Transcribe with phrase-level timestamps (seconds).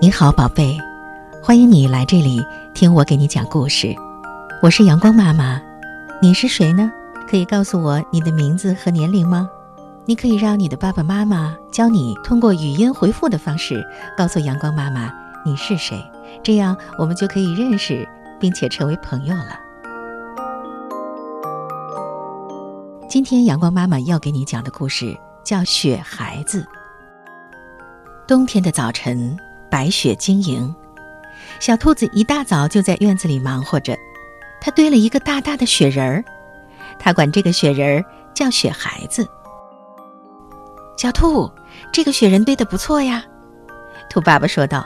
[0.00, 0.78] 你好，宝贝，
[1.42, 2.40] 欢迎你来这里
[2.72, 3.92] 听我给你讲故事。
[4.62, 5.60] 我是阳光妈妈，
[6.22, 6.88] 你是谁呢？
[7.28, 9.50] 可以告诉我你的名字和年龄吗？
[10.04, 13.84] 你可以让你的爸爸妈妈教你通过语音回复的方式
[14.16, 15.12] 告诉阳光妈妈
[15.44, 16.00] 你是谁，
[16.44, 18.08] 这样我们就可以认识
[18.38, 19.58] 并且成为朋友了。
[23.08, 26.62] 今天阳光妈妈要给你讲的故事叫《雪孩子》。
[28.28, 29.36] 冬天的早晨。
[29.70, 30.74] 白雪晶莹，
[31.60, 33.96] 小兔子一大早就在院子里忙活着。
[34.60, 36.24] 它堆了一个大大的雪人儿，
[36.98, 38.04] 它管这个雪人儿
[38.34, 39.26] 叫雪孩子。
[40.96, 41.50] 小兔，
[41.92, 43.24] 这个雪人堆得不错呀，
[44.10, 44.84] 兔爸爸说道。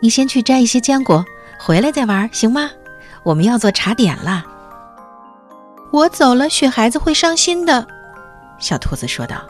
[0.00, 1.24] 你先去摘一些浆果，
[1.58, 2.70] 回来再玩，行吗？
[3.24, 4.44] 我们要做茶点了。
[5.92, 7.86] 我走了，雪孩子会伤心的，
[8.58, 9.46] 小兔子说道。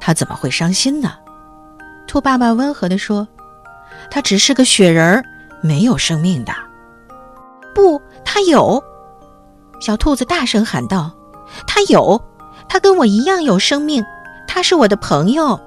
[0.00, 1.12] 他怎么会伤心呢？
[2.06, 3.26] 兔爸爸温和地说。
[4.10, 5.24] 他只是个雪人儿，
[5.62, 6.52] 没有生命的。
[7.74, 8.82] 不，他有！
[9.80, 11.12] 小兔子大声喊道
[11.66, 12.20] ：“他有，
[12.68, 14.04] 他跟我一样有生命，
[14.46, 15.58] 他是我的朋友。”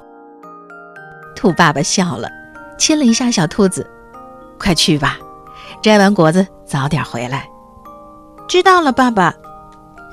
[1.35, 2.29] 兔爸爸笑了，
[2.77, 3.89] 亲了一下小兔子
[4.59, 5.17] ：“快去吧，
[5.81, 7.47] 摘完果子早点回来。”
[8.47, 9.33] 知道了，爸爸。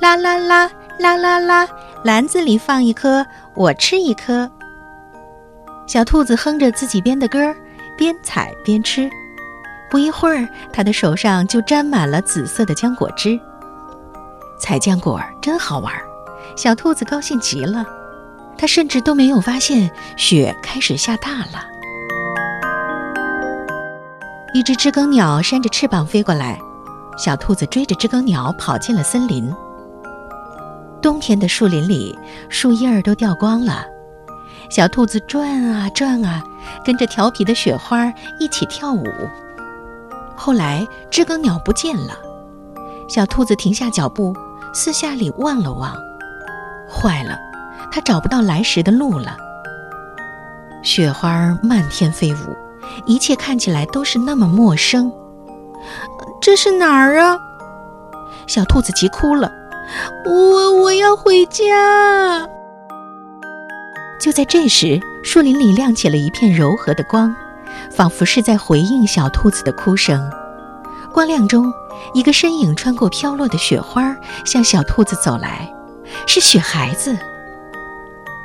[0.00, 1.68] 啦啦啦啦啦啦，
[2.04, 4.48] 篮子里放一颗，我吃一颗。
[5.88, 7.56] 小兔子哼着自己编的歌儿。
[7.98, 9.10] 边采边吃，
[9.90, 13.38] 不一会儿，他的手上就沾满了紫色的浆果汁。
[14.58, 15.92] 采浆果真好玩，
[16.56, 17.84] 小兔子高兴极了。
[18.56, 21.64] 它甚至都没有发现雪开始下大了。
[24.54, 26.58] 一只知更鸟扇着翅膀飞过来，
[27.16, 29.52] 小兔子追着知更鸟跑进了森林。
[31.00, 32.18] 冬天的树林里，
[32.48, 33.84] 树叶儿都掉光了。
[34.68, 36.42] 小兔子转啊转啊，
[36.84, 39.06] 跟着调皮的雪花一起跳舞。
[40.36, 42.16] 后来知更鸟不见了，
[43.08, 44.34] 小兔子停下脚步，
[44.72, 45.96] 四下里望了望。
[46.88, 47.38] 坏了，
[47.90, 49.36] 它找不到来时的路了。
[50.82, 52.56] 雪花漫天飞舞，
[53.06, 55.10] 一切看起来都是那么陌生。
[56.40, 57.38] 这是哪儿啊？
[58.46, 59.50] 小兔子急哭了
[60.24, 62.48] ：“我我要回家。”
[64.18, 67.34] 就在这时，树林里亮起了一片柔和的光，
[67.90, 70.28] 仿佛是在回应小兔子的哭声。
[71.12, 71.72] 光亮中，
[72.14, 75.72] 一个身影穿过飘落的雪花，向小兔子走来，
[76.26, 77.16] 是雪孩子。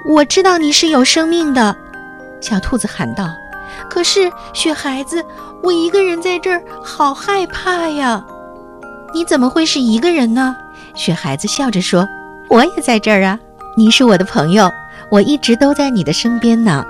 [0.06, 1.76] 我知道你是有生命的，
[2.40, 3.30] 小兔子喊道。
[3.90, 5.24] 可是，雪孩子，
[5.64, 8.24] 我一个人在这儿，好害怕呀！
[9.14, 10.56] 你怎么会是一个人呢？
[10.94, 12.08] 雪孩子笑着说
[12.50, 13.40] ：“我也在这儿啊，
[13.76, 14.72] 你是我的朋友。”
[15.12, 16.84] 我一直都在你的身边呢。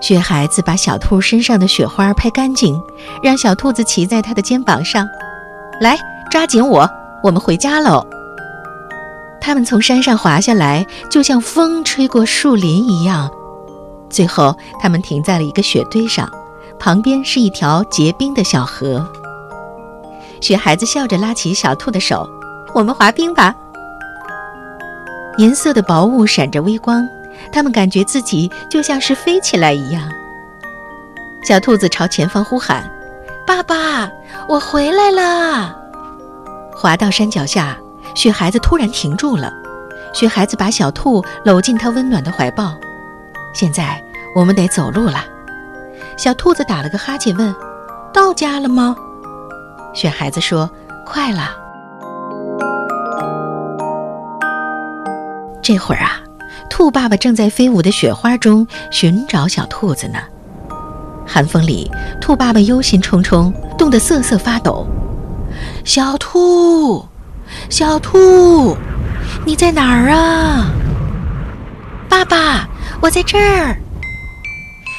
[0.00, 2.82] 雪孩子把小兔身上的雪花拍干净，
[3.22, 5.08] 让小兔子骑在他的肩膀上。
[5.80, 5.96] 来，
[6.28, 6.90] 抓紧我，
[7.22, 8.04] 我们回家喽。
[9.40, 13.30] 他们从山上滑下来，就像风吹过树林一样。
[14.10, 16.28] 最后，他们停在了一个雪堆上，
[16.80, 19.06] 旁边是一条结冰的小河。
[20.40, 22.28] 雪孩子笑着拉起小兔的手
[22.74, 23.54] ：“我们滑冰吧。”
[25.38, 27.06] 银色的薄雾闪着微光，
[27.52, 30.10] 他们感觉自己就像是飞起来一样。
[31.42, 32.90] 小兔子朝前方呼喊
[33.46, 34.10] ：“爸爸，
[34.48, 35.76] 我回来了！”
[36.74, 37.76] 滑到山脚下，
[38.14, 39.52] 雪孩子突然停住了。
[40.12, 42.74] 雪孩子把小兔搂进他温暖的怀抱。
[43.52, 44.02] 现在
[44.34, 45.24] 我们得走路了。
[46.16, 47.54] 小兔子打了个哈欠，问
[48.12, 48.96] ：“到家了吗？”
[49.92, 50.70] 雪孩子说
[51.04, 51.56] ：“快了。”
[55.66, 56.20] 这会儿啊，
[56.70, 60.20] 兔爸爸正在飞舞的雪花中寻找小兔子呢。
[61.26, 61.90] 寒风里，
[62.20, 64.86] 兔爸爸忧心忡忡，冻得瑟瑟发抖。
[65.84, 67.04] 小兔，
[67.68, 68.76] 小兔，
[69.44, 70.70] 你在哪儿啊？
[72.08, 72.68] 爸爸，
[73.00, 73.76] 我在这儿。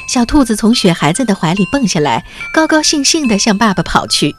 [0.09, 4.36] 小兔子从雪孩子的怀里蹦下来，高高兴兴地向爸爸跑去。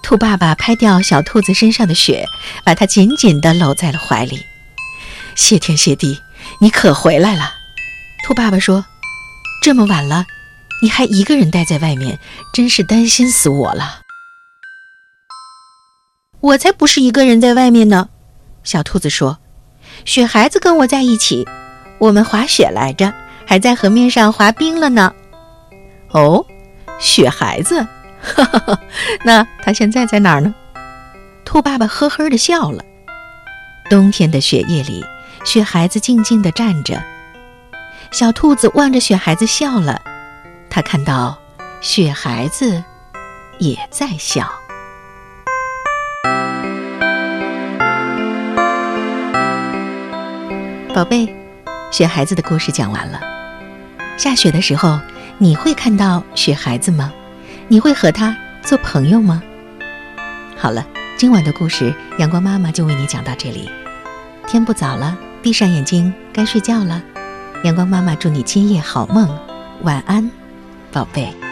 [0.00, 2.24] 兔爸爸拍掉小兔子身上的雪，
[2.64, 4.38] 把它紧紧地搂在了怀里。
[5.34, 6.20] 谢天谢地，
[6.60, 7.54] 你可回来了。
[8.24, 8.84] 兔爸爸说
[9.62, 10.26] ：“这么晚了，
[10.82, 12.18] 你还一个人待在外面，
[12.52, 14.00] 真是担心死我了。”
[16.40, 18.08] 我才不是一个人在外面呢，
[18.64, 19.38] 小兔子说
[20.04, 21.46] ：“雪孩子跟我在一起，
[21.98, 23.12] 我们滑雪来着，
[23.46, 25.14] 还在河面上滑冰了呢。”
[26.12, 26.44] 哦，
[26.98, 27.86] 雪孩子，
[28.20, 28.80] 哈哈，
[29.24, 30.54] 那他现在在哪儿呢？
[31.44, 32.84] 兔爸爸呵呵的笑了。
[33.88, 35.04] 冬天的雪夜里。
[35.44, 37.02] 雪孩子静静地站着，
[38.12, 40.00] 小兔子望着雪孩子笑了。
[40.68, 41.36] 它看到
[41.80, 42.84] 雪孩子
[43.58, 44.48] 也在笑。
[50.94, 51.34] 宝贝，
[51.90, 53.20] 雪孩子的故事讲完了。
[54.16, 55.00] 下雪的时候，
[55.38, 57.12] 你会看到雪孩子吗？
[57.66, 59.42] 你会和他做朋友吗？
[60.56, 60.86] 好了，
[61.16, 63.70] 今晚的故事，阳光妈妈就为你讲到这里。
[64.46, 67.02] 天不早了，闭上眼睛，该睡觉了。
[67.64, 69.28] 阳光妈妈祝你今夜好梦，
[69.82, 70.30] 晚安，
[70.92, 71.49] 宝贝。